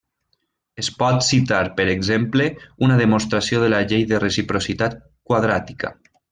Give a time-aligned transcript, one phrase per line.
[0.83, 2.49] Es pot citar per exemple
[2.87, 5.01] una demostració de la llei de reciprocitat
[5.33, 5.97] quadràtica.